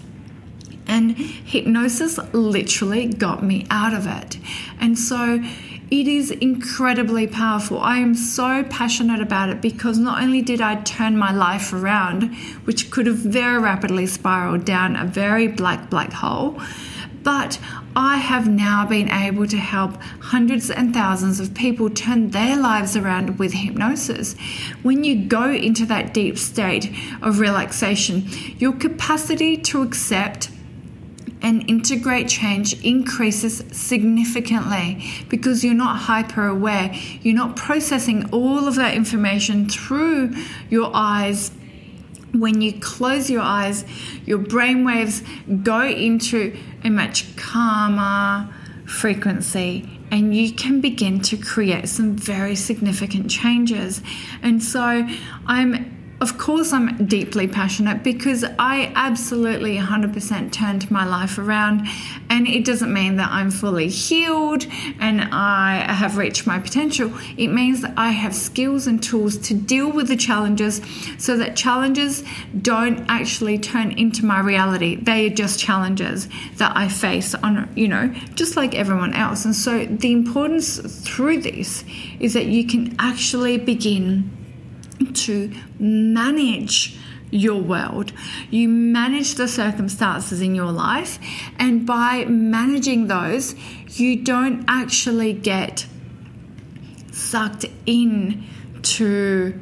And 0.87 1.17
hypnosis 1.17 2.19
literally 2.33 3.07
got 3.07 3.45
me 3.45 3.67
out 3.71 3.95
of 3.95 4.07
it. 4.07 4.39
And 4.81 4.99
so 4.99 5.43
it 5.90 6.06
is 6.06 6.30
incredibly 6.30 7.26
powerful. 7.26 7.80
I 7.80 7.99
am 7.99 8.14
so 8.14 8.62
passionate 8.64 9.20
about 9.20 9.49
it 9.49 9.61
because 9.61 9.99
not 9.99 10.23
only 10.23 10.40
did 10.40 10.61
I 10.61 10.76
turn 10.82 11.16
my 11.16 11.32
life 11.32 11.73
around, 11.73 12.32
which 12.64 12.90
could 12.92 13.06
have 13.06 13.16
very 13.16 13.59
rapidly 13.59 14.06
spiraled 14.06 14.64
down 14.64 14.94
a 14.94 15.04
very 15.04 15.49
black, 15.49 15.90
black 15.90 16.12
hole, 16.12 16.61
but 17.25 17.59
I 17.97 18.18
have 18.18 18.49
now 18.49 18.87
been 18.87 19.11
able 19.11 19.49
to 19.49 19.56
help 19.56 20.00
hundreds 20.20 20.70
and 20.70 20.94
thousands 20.94 21.40
of 21.40 21.54
people 21.54 21.90
turn 21.90 22.30
their 22.30 22.56
lives 22.56 22.97
around 22.97 23.40
with 23.40 23.52
hypnosis. 23.52 24.37
When 24.82 25.02
you 25.02 25.25
go 25.26 25.50
into 25.50 25.85
that 25.87 26.14
deep 26.14 26.38
state 26.38 26.94
of 27.20 27.40
relaxation, 27.40 28.28
your 28.59 28.73
capacity 28.73 29.56
to 29.56 29.82
accept 29.82 30.50
and 31.42 31.68
integrate 31.68 32.28
change 32.28 32.85
increases 32.85 33.64
significantly 33.73 35.04
because 35.28 35.64
you're 35.64 35.75
not 35.75 35.97
hyper 35.97 36.47
aware. 36.47 36.92
You're 37.23 37.35
not 37.35 37.56
processing 37.56 38.28
all 38.30 38.66
of 38.68 38.75
that 38.76 38.94
information 38.94 39.68
through 39.68 40.35
your 40.68 40.90
eyes. 40.94 41.50
When 42.32 42.61
you 42.61 42.78
close 42.80 43.28
your 43.28 43.42
eyes, 43.42 43.85
your 44.25 44.38
brain 44.38 44.85
waves 44.85 45.23
go 45.62 45.82
into 45.82 46.56
a 46.85 46.90
much 46.90 47.37
calmer 47.37 48.52
frequency 48.87 49.88
and 50.11 50.35
you 50.35 50.52
can 50.52 50.80
begin 50.80 51.20
to 51.20 51.37
create 51.37 51.88
some 51.88 52.16
very 52.16 52.56
significant 52.56 53.30
changes. 53.30 54.02
And 54.42 54.62
so 54.62 55.06
I'm 55.47 56.00
of 56.21 56.37
course, 56.37 56.75
I'm 56.75 57.07
deeply 57.07 57.49
passionate 57.49 58.03
because 58.03 58.45
I 58.59 58.93
absolutely 58.95 59.79
100% 59.79 60.53
turned 60.53 60.91
my 60.91 61.07
life 61.07 61.39
around. 61.39 61.89
And 62.29 62.47
it 62.47 62.67
doesn't 62.67 62.93
mean 62.93 63.17
that 63.17 63.31
I'm 63.31 63.50
fully 63.50 63.89
healed 63.89 64.67
and 64.99 65.23
I 65.33 65.91
have 65.91 66.19
reached 66.19 66.47
my 66.47 66.59
potential. 66.59 67.11
It 67.39 67.49
means 67.49 67.81
that 67.81 67.95
I 67.97 68.11
have 68.11 68.35
skills 68.35 68.87
and 68.87 69.03
tools 69.03 69.39
to 69.39 69.55
deal 69.55 69.91
with 69.91 70.09
the 70.09 70.17
challenges 70.17 70.83
so 71.17 71.39
that 71.39 71.57
challenges 71.57 72.23
don't 72.61 73.07
actually 73.09 73.59
turn 73.59 73.93
into 73.93 74.27
my 74.27 74.41
reality. 74.41 74.97
They 74.97 75.27
are 75.29 75.35
just 75.35 75.59
challenges 75.59 76.29
that 76.57 76.77
I 76.77 76.89
face 76.89 77.35
on, 77.35 77.73
you 77.75 77.89
know, 77.89 78.15
just 78.35 78.57
like 78.57 78.75
everyone 78.75 79.15
else. 79.15 79.47
And 79.47 79.57
so 79.57 79.87
the 79.87 80.12
importance 80.12 80.79
through 81.09 81.41
this 81.41 81.83
is 82.19 82.35
that 82.35 82.45
you 82.45 82.67
can 82.67 82.95
actually 82.99 83.57
begin 83.57 84.31
to 85.14 85.52
manage 85.78 86.97
your 87.30 87.61
world. 87.61 88.12
You 88.50 88.69
manage 88.69 89.35
the 89.35 89.49
circumstances 89.49 90.40
in 90.40 90.54
your 90.54 90.73
life, 90.73 91.19
and 91.59 91.87
by 91.87 92.25
managing 92.26 93.07
those, 93.07 93.54
you 93.88 94.23
don't 94.23 94.64
actually 94.69 95.33
get 95.33 95.87
sucked 97.12 97.66
in 97.87 98.45
to 98.83 99.61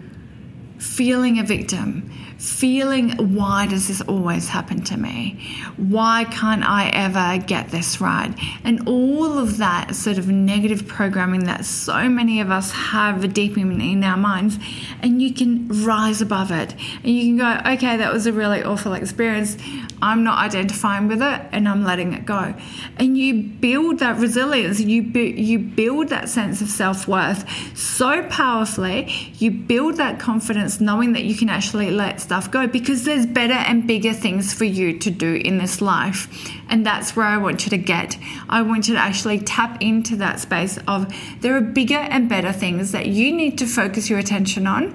feeling 0.78 1.38
a 1.38 1.42
victim 1.42 2.10
feeling 2.38 3.34
why 3.34 3.66
does 3.66 3.88
this 3.88 4.00
always 4.02 4.48
happen 4.48 4.80
to 4.80 4.96
me? 4.96 5.36
Why 5.76 6.24
can't 6.24 6.64
I 6.64 6.88
ever 6.90 7.44
get 7.44 7.70
this 7.70 8.00
right? 8.00 8.32
And 8.62 8.88
all 8.88 9.38
of 9.38 9.58
that 9.58 9.96
sort 9.96 10.18
of 10.18 10.28
negative 10.28 10.86
programming 10.86 11.44
that 11.44 11.64
so 11.64 12.08
many 12.08 12.40
of 12.40 12.50
us 12.50 12.70
have 12.70 13.32
deep 13.34 13.58
in, 13.58 13.80
in 13.80 14.04
our 14.04 14.16
minds, 14.16 14.56
and 15.02 15.20
you 15.20 15.34
can 15.34 15.68
rise 15.84 16.22
above 16.22 16.52
it 16.52 16.74
and 17.02 17.12
you 17.12 17.24
can 17.24 17.36
go, 17.38 17.72
okay, 17.72 17.96
that 17.96 18.12
was 18.12 18.26
a 18.26 18.32
really 18.32 18.62
awful 18.62 18.92
experience. 18.94 19.56
I'm 20.00 20.22
not 20.22 20.38
identifying 20.38 21.08
with 21.08 21.20
it 21.20 21.42
and 21.50 21.68
I'm 21.68 21.82
letting 21.82 22.12
it 22.12 22.24
go. 22.24 22.54
And 22.98 23.18
you 23.18 23.42
build 23.42 23.98
that 23.98 24.16
resilience, 24.18 24.78
you, 24.78 25.02
bu- 25.02 25.18
you 25.18 25.58
build 25.58 26.08
that 26.10 26.28
sense 26.28 26.60
of 26.60 26.68
self 26.68 27.08
worth 27.08 27.44
so 27.76 28.22
powerfully, 28.28 29.32
you 29.38 29.50
build 29.50 29.96
that 29.96 30.20
confidence 30.20 30.80
knowing 30.80 31.14
that 31.14 31.24
you 31.24 31.34
can 31.34 31.48
actually 31.48 31.90
let 31.90 32.20
stuff 32.28 32.50
go 32.50 32.66
because 32.66 33.04
there's 33.04 33.24
better 33.24 33.54
and 33.54 33.86
bigger 33.86 34.12
things 34.12 34.52
for 34.52 34.64
you 34.64 34.98
to 34.98 35.10
do 35.10 35.36
in 35.36 35.56
this 35.56 35.80
life. 35.80 36.28
And 36.68 36.84
that's 36.84 37.16
where 37.16 37.24
I 37.24 37.38
want 37.38 37.64
you 37.64 37.70
to 37.70 37.78
get. 37.78 38.18
I 38.50 38.60
want 38.60 38.86
you 38.86 38.94
to 38.96 39.00
actually 39.00 39.38
tap 39.38 39.80
into 39.80 40.14
that 40.16 40.38
space 40.38 40.78
of 40.86 41.10
there 41.40 41.56
are 41.56 41.62
bigger 41.62 41.94
and 41.96 42.28
better 42.28 42.52
things 42.52 42.92
that 42.92 43.06
you 43.06 43.34
need 43.34 43.56
to 43.58 43.66
focus 43.66 44.10
your 44.10 44.18
attention 44.18 44.66
on. 44.66 44.94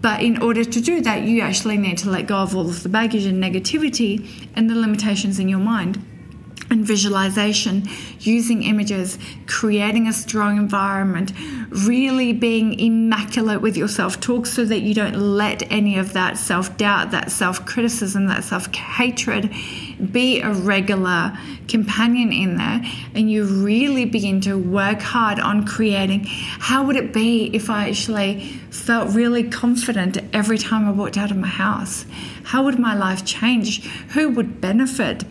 But 0.00 0.22
in 0.22 0.40
order 0.42 0.64
to 0.64 0.80
do 0.80 1.02
that, 1.02 1.24
you 1.24 1.42
actually 1.42 1.76
need 1.76 1.98
to 1.98 2.08
let 2.08 2.26
go 2.26 2.36
of 2.36 2.56
all 2.56 2.70
of 2.70 2.82
the 2.82 2.88
baggage 2.88 3.26
and 3.26 3.42
negativity 3.42 4.48
and 4.54 4.70
the 4.70 4.76
limitations 4.76 5.38
in 5.38 5.50
your 5.50 5.58
mind 5.58 6.02
and 6.76 6.86
visualization, 6.86 7.88
using 8.20 8.62
images, 8.62 9.18
creating 9.46 10.06
a 10.06 10.12
strong 10.12 10.58
environment, 10.58 11.32
really 11.70 12.32
being 12.32 12.78
immaculate 12.78 13.60
with 13.62 13.76
your 13.76 13.88
self 13.88 14.20
talk 14.20 14.46
so 14.46 14.64
that 14.64 14.80
you 14.80 14.94
don't 14.94 15.14
let 15.14 15.62
any 15.72 15.98
of 15.98 16.12
that 16.12 16.36
self 16.36 16.76
doubt, 16.76 17.10
that 17.10 17.30
self 17.30 17.64
criticism, 17.64 18.26
that 18.26 18.44
self 18.44 18.72
hatred 18.74 19.52
be 20.12 20.40
a 20.40 20.52
regular 20.52 21.36
companion 21.68 22.30
in 22.32 22.56
there. 22.56 22.82
And 23.14 23.30
you 23.30 23.44
really 23.44 24.04
begin 24.04 24.40
to 24.42 24.56
work 24.58 25.00
hard 25.00 25.40
on 25.40 25.66
creating 25.66 26.24
how 26.26 26.84
would 26.84 26.96
it 26.96 27.12
be 27.12 27.50
if 27.54 27.70
I 27.70 27.88
actually 27.88 28.40
felt 28.70 29.14
really 29.14 29.44
confident 29.44 30.18
every 30.34 30.58
time 30.58 30.86
I 30.86 30.92
walked 30.92 31.16
out 31.16 31.30
of 31.30 31.38
my 31.38 31.48
house? 31.48 32.04
How 32.44 32.62
would 32.64 32.78
my 32.78 32.94
life 32.94 33.24
change? 33.24 33.86
Who 34.10 34.28
would 34.30 34.60
benefit? 34.60 35.24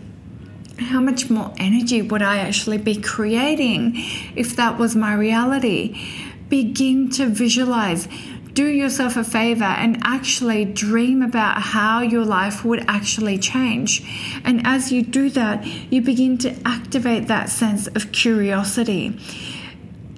How 0.78 1.00
much 1.00 1.30
more 1.30 1.52
energy 1.58 2.02
would 2.02 2.22
I 2.22 2.38
actually 2.38 2.78
be 2.78 2.96
creating 2.96 3.92
if 4.34 4.56
that 4.56 4.78
was 4.78 4.94
my 4.94 5.14
reality? 5.14 6.00
Begin 6.48 7.10
to 7.10 7.26
visualize. 7.26 8.08
Do 8.52 8.66
yourself 8.66 9.16
a 9.16 9.24
favor 9.24 9.64
and 9.64 10.00
actually 10.02 10.64
dream 10.64 11.20
about 11.22 11.60
how 11.60 12.00
your 12.00 12.24
life 12.24 12.64
would 12.64 12.84
actually 12.88 13.36
change. 13.38 14.02
And 14.44 14.66
as 14.66 14.90
you 14.90 15.02
do 15.02 15.28
that, 15.30 15.66
you 15.92 16.00
begin 16.00 16.38
to 16.38 16.56
activate 16.64 17.28
that 17.28 17.50
sense 17.50 17.86
of 17.88 18.12
curiosity 18.12 19.18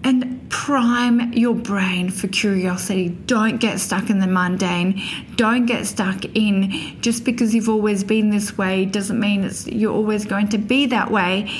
and 0.04 0.38
prime 0.50 1.33
your 1.33 1.55
brain 1.55 2.11
for 2.11 2.28
curiosity. 2.28 3.09
Don't 3.09 3.59
get 3.59 3.81
stuck 3.81 4.11
in 4.11 4.19
the 4.19 4.26
mundane. 4.26 5.02
Don't 5.37 5.67
get 5.67 5.87
stuck 5.87 6.25
in 6.37 7.00
just 7.00 7.25
because 7.25 7.55
you've 7.55 7.69
always 7.69 8.05
been 8.05 8.31
this 8.31 8.57
way 8.57 8.85
doesn't 8.85 9.19
mean 9.19 9.45
it's 9.45 9.67
you're 9.67 9.95
always 9.95 10.25
going 10.25 10.49
to 10.49 10.59
be 10.59 10.87
that 10.87 11.11
way. 11.11 11.50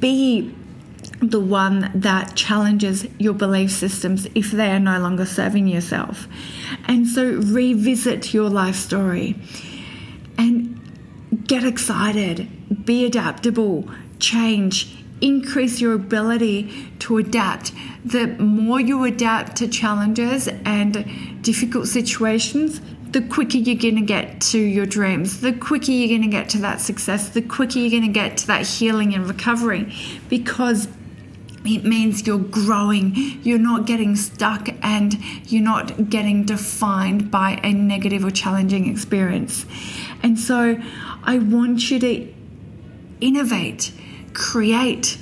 Be 0.00 0.54
the 1.20 1.40
one 1.40 1.90
that 1.94 2.34
challenges 2.34 3.06
your 3.18 3.34
belief 3.34 3.70
systems 3.70 4.26
if 4.34 4.50
they 4.50 4.70
are 4.70 4.80
no 4.80 4.98
longer 4.98 5.26
serving 5.26 5.66
yourself. 5.68 6.26
And 6.86 7.06
so 7.06 7.24
revisit 7.24 8.34
your 8.34 8.50
life 8.50 8.76
story 8.76 9.36
and 10.36 10.80
get 11.46 11.64
excited, 11.64 12.84
be 12.84 13.04
adaptable, 13.04 13.88
change, 14.18 15.03
increase 15.20 15.80
your 15.80 15.94
ability 15.94 16.90
to 17.00 17.18
adapt. 17.18 17.72
The 18.04 18.26
more 18.38 18.80
you 18.80 19.04
adapt 19.04 19.56
to 19.56 19.68
challenges 19.68 20.48
and 20.48 21.42
difficult 21.42 21.88
situations, 21.88 22.80
the 23.10 23.22
quicker 23.22 23.58
you're 23.58 23.80
going 23.80 23.96
to 23.96 24.02
get 24.02 24.40
to 24.40 24.58
your 24.58 24.86
dreams, 24.86 25.40
the 25.40 25.52
quicker 25.52 25.92
you're 25.92 26.08
going 26.08 26.28
to 26.28 26.36
get 26.36 26.48
to 26.50 26.58
that 26.58 26.80
success, 26.80 27.28
the 27.28 27.42
quicker 27.42 27.78
you're 27.78 27.90
going 27.90 28.02
to 28.02 28.08
get 28.08 28.36
to 28.38 28.46
that 28.48 28.66
healing 28.66 29.14
and 29.14 29.28
recovery 29.28 29.94
because 30.28 30.88
it 31.64 31.84
means 31.84 32.26
you're 32.26 32.38
growing, 32.38 33.14
you're 33.42 33.58
not 33.58 33.86
getting 33.86 34.16
stuck, 34.16 34.68
and 34.82 35.16
you're 35.50 35.62
not 35.62 36.10
getting 36.10 36.44
defined 36.44 37.30
by 37.30 37.58
a 37.62 37.72
negative 37.72 38.24
or 38.24 38.30
challenging 38.30 38.90
experience. 38.90 39.64
And 40.22 40.38
so, 40.38 40.76
I 41.22 41.38
want 41.38 41.90
you 41.90 41.98
to 42.00 42.34
innovate, 43.22 43.92
create, 44.34 45.18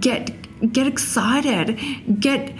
get 0.00 0.32
get 0.72 0.86
excited, 0.86 1.78
get 2.20 2.52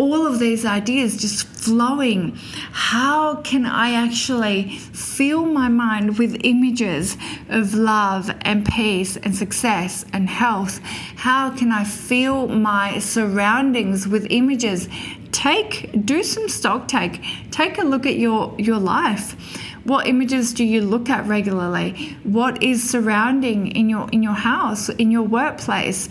all 0.00 0.26
of 0.26 0.38
these 0.38 0.64
ideas 0.64 1.18
just 1.18 1.46
flowing. 1.46 2.34
How 2.72 3.36
can 3.42 3.66
I 3.66 3.92
actually 3.92 4.78
fill 4.78 5.44
my 5.44 5.68
mind 5.68 6.18
with 6.18 6.40
images 6.42 7.18
of 7.50 7.74
love 7.74 8.30
and 8.40 8.64
peace 8.64 9.18
and 9.18 9.36
success 9.36 10.06
and 10.14 10.30
health? 10.30 10.80
How 11.16 11.50
can 11.50 11.70
I 11.70 11.84
fill 11.84 12.48
my 12.48 12.98
surroundings 12.98 14.08
with 14.08 14.26
images? 14.30 14.88
Take, 15.32 15.90
do 16.06 16.22
some 16.22 16.48
stock 16.48 16.88
take. 16.88 17.22
Take 17.50 17.76
a 17.76 17.84
look 17.84 18.06
at 18.06 18.16
your, 18.16 18.54
your 18.58 18.78
life. 18.78 19.36
What 19.84 20.06
images 20.06 20.52
do 20.52 20.64
you 20.64 20.82
look 20.82 21.08
at 21.08 21.26
regularly? 21.26 22.16
What 22.22 22.62
is 22.62 22.88
surrounding 22.88 23.68
in 23.68 23.88
your 23.88 24.08
in 24.10 24.22
your 24.22 24.34
house, 24.34 24.88
in 24.88 25.10
your 25.10 25.22
workplace? 25.22 26.08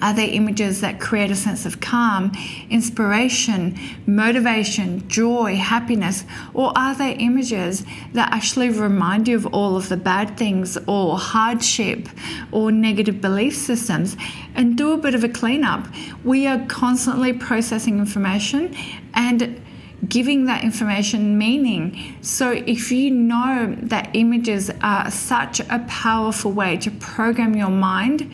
Are 0.00 0.14
they 0.14 0.30
images 0.30 0.80
that 0.80 0.98
create 0.98 1.30
a 1.30 1.34
sense 1.34 1.66
of 1.66 1.80
calm, 1.80 2.32
inspiration, 2.70 3.78
motivation, 4.06 5.06
joy, 5.08 5.56
happiness? 5.56 6.24
Or 6.54 6.72
are 6.76 6.94
they 6.94 7.12
images 7.12 7.84
that 8.14 8.32
actually 8.32 8.70
remind 8.70 9.28
you 9.28 9.36
of 9.36 9.46
all 9.46 9.76
of 9.76 9.88
the 9.88 9.96
bad 9.96 10.38
things 10.38 10.78
or 10.86 11.18
hardship 11.18 12.08
or 12.50 12.72
negative 12.72 13.20
belief 13.20 13.54
systems? 13.54 14.16
And 14.54 14.76
do 14.76 14.92
a 14.92 14.96
bit 14.96 15.14
of 15.14 15.22
a 15.22 15.28
cleanup. 15.28 15.86
We 16.24 16.46
are 16.46 16.64
constantly 16.66 17.32
processing 17.32 17.98
information 17.98 18.74
and 19.14 19.60
giving 20.08 20.46
that 20.46 20.64
information 20.64 21.38
meaning. 21.38 22.16
So, 22.20 22.52
if 22.52 22.90
you 22.90 23.10
know 23.10 23.76
that 23.82 24.10
images 24.14 24.70
are 24.82 25.10
such 25.10 25.60
a 25.60 25.84
powerful 25.88 26.52
way 26.52 26.76
to 26.78 26.90
program 26.90 27.54
your 27.54 27.70
mind, 27.70 28.32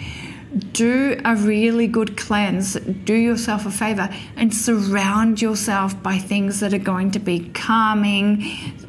do 0.73 1.21
a 1.25 1.37
really 1.37 1.87
good 1.87 2.17
cleanse, 2.17 2.75
do 2.75 3.15
yourself 3.15 3.67
a 3.67 3.71
favor, 3.71 4.09
and 4.37 4.55
surround 4.55 5.41
yourself 5.41 6.01
by 6.03 6.19
things 6.19 6.61
that 6.61 6.75
are 6.75 6.79
going 6.79 7.13
to 7.13 7.21
be 7.21 7.49
calming, 7.51 8.45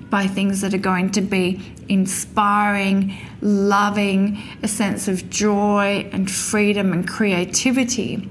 by 0.10 0.28
things 0.28 0.62
that 0.62 0.74
are 0.74 0.80
going 0.80 1.12
to 1.12 1.22
be 1.22 1.62
inspiring, 1.88 3.16
loving, 3.42 4.42
a 4.64 4.68
sense 4.68 5.08
of 5.08 5.30
joy 5.30 6.10
and 6.12 6.32
freedom 6.32 6.94
and 6.94 7.08
creativity. 7.08 8.28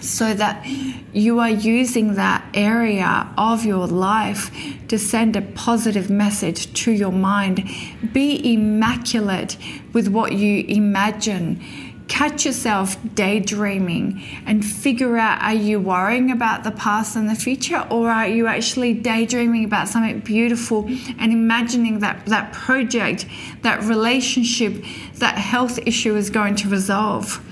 So 0.00 0.34
that 0.34 0.66
you 1.12 1.38
are 1.38 1.50
using 1.50 2.14
that 2.14 2.44
area 2.54 3.32
of 3.38 3.64
your 3.64 3.86
life 3.86 4.50
to 4.88 4.98
send 4.98 5.36
a 5.36 5.42
positive 5.42 6.10
message 6.10 6.72
to 6.82 6.92
your 6.92 7.12
mind. 7.12 7.68
Be 8.12 8.52
immaculate 8.52 9.56
with 9.92 10.08
what 10.08 10.32
you 10.32 10.64
imagine 10.68 11.60
catch 12.08 12.44
yourself 12.44 12.96
daydreaming 13.14 14.22
and 14.46 14.64
figure 14.64 15.16
out 15.16 15.40
are 15.42 15.54
you 15.54 15.80
worrying 15.80 16.30
about 16.30 16.62
the 16.62 16.70
past 16.70 17.16
and 17.16 17.28
the 17.30 17.34
future 17.34 17.86
or 17.90 18.10
are 18.10 18.28
you 18.28 18.46
actually 18.46 18.92
daydreaming 18.92 19.64
about 19.64 19.88
something 19.88 20.20
beautiful 20.20 20.84
and 21.18 21.32
imagining 21.32 22.00
that 22.00 22.24
that 22.26 22.52
project 22.52 23.26
that 23.62 23.82
relationship 23.84 24.84
that 25.14 25.36
health 25.38 25.78
issue 25.86 26.14
is 26.14 26.28
going 26.28 26.54
to 26.54 26.68
resolve 26.68 27.42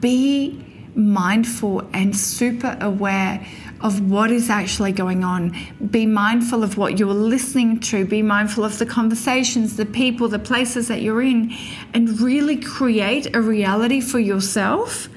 be 0.00 0.64
mindful 0.94 1.88
and 1.92 2.16
super 2.16 2.76
aware 2.80 3.46
of 3.80 4.10
what 4.10 4.30
is 4.30 4.48
actually 4.48 4.92
going 4.92 5.24
on. 5.24 5.56
Be 5.90 6.06
mindful 6.06 6.62
of 6.62 6.76
what 6.76 6.98
you're 6.98 7.12
listening 7.12 7.80
to. 7.80 8.04
Be 8.04 8.22
mindful 8.22 8.64
of 8.64 8.78
the 8.78 8.86
conversations, 8.86 9.76
the 9.76 9.86
people, 9.86 10.28
the 10.28 10.38
places 10.38 10.88
that 10.88 11.02
you're 11.02 11.22
in, 11.22 11.52
and 11.92 12.20
really 12.20 12.56
create 12.56 13.34
a 13.34 13.40
reality 13.40 14.00
for 14.00 14.18
yourself 14.18 15.08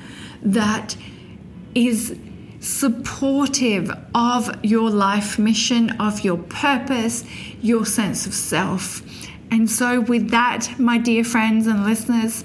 that 0.41 0.95
is 1.75 2.17
supportive 2.59 3.91
of 4.15 4.49
your 4.63 4.89
life 4.89 5.37
mission, 5.37 5.91
of 6.01 6.21
your 6.21 6.37
purpose, 6.37 7.23
your 7.61 7.85
sense 7.85 8.25
of 8.25 8.33
self. 8.33 9.01
And 9.51 9.69
so, 9.69 10.01
with 10.01 10.31
that, 10.31 10.79
my 10.79 10.97
dear 10.97 11.23
friends 11.23 11.67
and 11.67 11.85
listeners, 11.85 12.43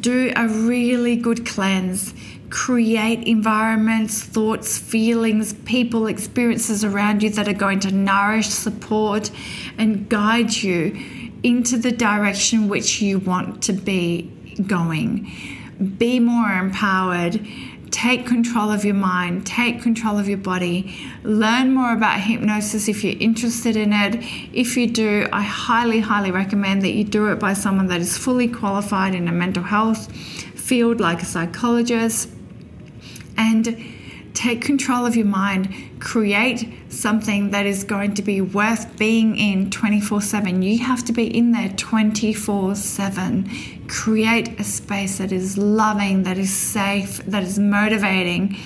do 0.00 0.32
a 0.36 0.46
really 0.48 1.16
good 1.16 1.46
cleanse 1.46 2.14
create 2.50 3.26
environments, 3.26 4.22
thoughts, 4.22 4.78
feelings, 4.78 5.52
people, 5.64 6.06
experiences 6.06 6.84
around 6.84 7.22
you 7.22 7.30
that 7.30 7.48
are 7.48 7.52
going 7.52 7.80
to 7.80 7.90
nourish, 7.90 8.48
support, 8.48 9.30
and 9.76 10.08
guide 10.08 10.54
you 10.54 10.96
into 11.42 11.76
the 11.76 11.92
direction 11.92 12.68
which 12.68 13.00
you 13.00 13.18
want 13.18 13.62
to 13.62 13.72
be 13.72 14.22
going. 14.66 15.30
Be 15.98 16.18
more 16.18 16.50
empowered. 16.50 17.46
Take 17.90 18.26
control 18.26 18.70
of 18.70 18.84
your 18.84 18.94
mind, 18.94 19.46
take 19.46 19.82
control 19.82 20.18
of 20.18 20.28
your 20.28 20.38
body. 20.38 20.94
Learn 21.22 21.72
more 21.72 21.92
about 21.92 22.20
hypnosis 22.20 22.88
if 22.88 23.02
you're 23.02 23.16
interested 23.18 23.76
in 23.76 23.92
it. 23.92 24.22
If 24.52 24.76
you 24.76 24.86
do, 24.86 25.28
I 25.32 25.42
highly, 25.42 26.00
highly 26.00 26.30
recommend 26.30 26.82
that 26.82 26.92
you 26.92 27.04
do 27.04 27.30
it 27.32 27.38
by 27.38 27.54
someone 27.54 27.86
that 27.88 28.00
is 28.00 28.16
fully 28.16 28.48
qualified 28.48 29.14
in 29.14 29.26
a 29.26 29.32
mental 29.32 29.62
health 29.62 30.12
field, 30.12 31.00
like 31.00 31.22
a 31.22 31.24
psychologist 31.24 32.28
and 33.38 33.97
take 34.38 34.62
control 34.62 35.04
of 35.04 35.16
your 35.16 35.26
mind. 35.26 35.74
Create 35.98 36.72
something 36.90 37.50
that 37.50 37.66
is 37.66 37.82
going 37.82 38.14
to 38.14 38.22
be 38.22 38.40
worth 38.40 38.96
being 38.96 39.36
in 39.36 39.68
24 39.70 40.20
7. 40.22 40.62
You 40.62 40.78
have 40.78 41.04
to 41.06 41.12
be 41.12 41.26
in 41.36 41.50
there 41.50 41.70
24 41.76 42.76
7. 42.76 43.50
Create 43.88 44.60
a 44.60 44.64
space 44.64 45.18
that 45.18 45.32
is 45.32 45.58
loving, 45.58 46.22
that 46.22 46.38
is 46.38 46.54
safe, 46.54 47.18
that 47.26 47.42
is 47.42 47.58
motivating. 47.58 48.56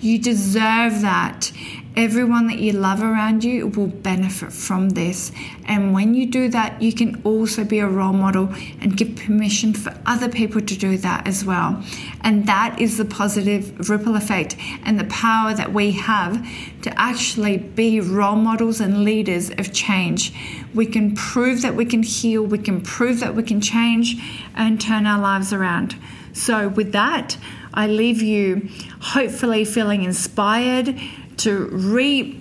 You 0.00 0.20
deserve 0.20 1.00
that 1.02 1.50
everyone 1.96 2.46
that 2.46 2.58
you 2.58 2.72
love 2.72 3.02
around 3.02 3.42
you 3.42 3.68
will 3.68 3.86
benefit 3.86 4.52
from 4.52 4.90
this. 4.90 5.32
And 5.64 5.94
when 5.94 6.14
you 6.14 6.26
do 6.26 6.48
that, 6.50 6.80
you 6.82 6.92
can 6.92 7.20
also 7.24 7.64
be 7.64 7.78
a 7.78 7.88
role 7.88 8.12
model 8.12 8.52
and 8.80 8.96
give 8.96 9.16
permission 9.16 9.72
for 9.72 9.98
other 10.04 10.28
people 10.28 10.60
to 10.60 10.76
do 10.76 10.98
that 10.98 11.26
as 11.26 11.44
well. 11.44 11.82
And 12.20 12.46
that 12.46 12.78
is 12.78 12.98
the 12.98 13.06
positive 13.06 13.88
ripple 13.88 14.14
effect 14.14 14.56
and 14.84 15.00
the 15.00 15.04
power 15.04 15.54
that 15.54 15.72
we 15.72 15.92
have 15.92 16.46
to 16.82 17.00
actually 17.00 17.56
be 17.56 18.00
role 18.00 18.36
models 18.36 18.80
and 18.80 19.02
leaders 19.02 19.50
of 19.50 19.72
change. 19.72 20.32
We 20.74 20.86
can 20.86 21.14
prove 21.14 21.62
that 21.62 21.74
we 21.74 21.86
can 21.86 22.02
heal, 22.02 22.44
we 22.44 22.58
can 22.58 22.82
prove 22.82 23.20
that 23.20 23.34
we 23.34 23.42
can 23.42 23.60
change 23.60 24.16
and 24.54 24.80
turn 24.80 25.06
our 25.06 25.20
lives 25.20 25.52
around. 25.52 25.96
So, 26.34 26.68
with 26.68 26.92
that, 26.92 27.38
I 27.72 27.86
leave 27.86 28.20
you 28.20 28.68
hopefully 29.00 29.64
feeling 29.64 30.02
inspired 30.02 30.98
to 31.38 31.68
re 31.68 32.40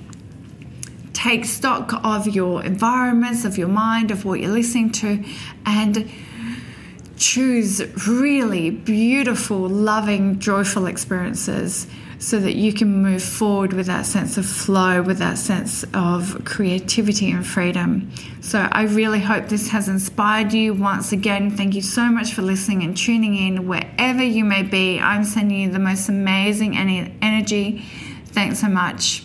take 1.14 1.46
stock 1.46 1.94
of 2.04 2.28
your 2.28 2.64
environments, 2.64 3.46
of 3.46 3.58
your 3.58 3.70
mind, 3.70 4.12
of 4.12 4.26
what 4.26 4.40
you're 4.40 4.52
listening 4.52 4.92
to, 4.92 5.24
and 5.66 6.12
choose 7.18 7.82
really 8.08 8.70
beautiful, 8.70 9.58
loving, 9.70 10.40
joyful 10.40 10.86
experiences 10.86 11.88
so 12.20 12.40
that 12.40 12.56
you 12.56 12.74
can 12.74 13.02
move 13.02 13.24
forward 13.24 13.74
with 13.74 13.88
that 13.88 14.06
sense 14.06 14.38
of 14.38 14.46
flow, 14.46 15.02
with 15.02 15.18
that 15.20 15.38
sense 15.38 15.84
of 15.94 16.44
creativity 16.46 17.32
and 17.32 17.46
freedom. 17.46 18.12
So, 18.42 18.68
I 18.72 18.84
really 18.84 19.20
hope 19.20 19.48
this 19.48 19.70
has 19.70 19.88
inspired 19.88 20.54
you. 20.54 20.74
Once 20.74 21.12
again, 21.12 21.52
thank 21.52 21.76
you 21.76 21.82
so 21.82 22.06
much 22.10 22.34
for 22.34 22.42
listening 22.42 22.84
and 22.84 22.96
tuning 22.96 23.36
in 23.36 23.68
wherever 23.68 24.24
you 24.24 24.46
may 24.46 24.64
be. 24.64 25.00
I'm 25.00 25.24
sending 25.24 25.60
you 25.60 25.72
the 25.72 25.80
most 25.80 26.10
amazing 26.10 26.78
energy 26.78 27.84
Thanks 28.36 28.60
so 28.60 28.68
much. 28.68 29.24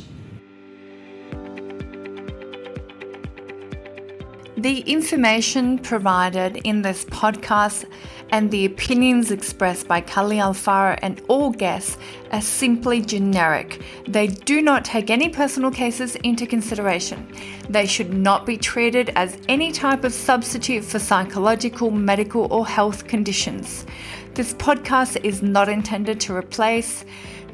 The 4.56 4.80
information 4.80 5.78
provided 5.78 6.58
in 6.58 6.82
this 6.82 7.04
podcast 7.06 7.86
and 8.30 8.52
the 8.52 8.66
opinions 8.66 9.32
expressed 9.32 9.88
by 9.88 10.00
Kali 10.00 10.36
Alfaro 10.36 10.96
and 11.02 11.20
all 11.26 11.50
guests 11.50 11.98
are 12.30 12.40
simply 12.40 13.00
generic. 13.00 13.82
They 14.06 14.28
do 14.28 14.62
not 14.62 14.84
take 14.84 15.10
any 15.10 15.28
personal 15.28 15.72
cases 15.72 16.14
into 16.16 16.46
consideration. 16.46 17.26
They 17.68 17.86
should 17.86 18.12
not 18.12 18.46
be 18.46 18.56
treated 18.56 19.10
as 19.16 19.38
any 19.48 19.72
type 19.72 20.04
of 20.04 20.14
substitute 20.14 20.84
for 20.84 21.00
psychological, 21.00 21.90
medical, 21.90 22.46
or 22.52 22.64
health 22.64 23.08
conditions. 23.08 23.86
This 24.34 24.54
podcast 24.54 25.24
is 25.24 25.42
not 25.42 25.68
intended 25.68 26.20
to 26.20 26.36
replace 26.36 27.04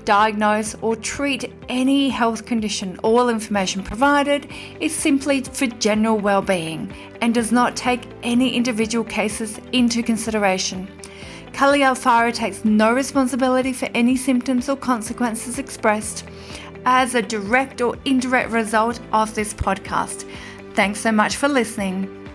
diagnose, 0.06 0.74
or 0.80 0.96
treat 0.96 1.52
any 1.68 2.08
health 2.08 2.46
condition. 2.46 2.98
All 3.02 3.28
information 3.28 3.82
provided 3.82 4.50
is 4.80 4.94
simply 4.94 5.42
for 5.42 5.66
general 5.66 6.18
well-being 6.18 6.90
and 7.20 7.34
does 7.34 7.52
not 7.52 7.76
take 7.76 8.08
any 8.22 8.54
individual 8.56 9.04
cases 9.04 9.60
into 9.72 10.02
consideration. 10.02 10.88
Kali 11.52 11.80
Alfaro 11.80 12.32
takes 12.32 12.64
no 12.64 12.92
responsibility 12.92 13.72
for 13.72 13.88
any 13.94 14.16
symptoms 14.16 14.68
or 14.68 14.76
consequences 14.76 15.58
expressed 15.58 16.24
as 16.86 17.14
a 17.14 17.22
direct 17.22 17.80
or 17.80 17.96
indirect 18.04 18.50
result 18.50 19.00
of 19.12 19.34
this 19.34 19.52
podcast. 19.52 20.26
Thanks 20.74 21.00
so 21.00 21.12
much 21.12 21.36
for 21.36 21.48
listening. 21.48 22.25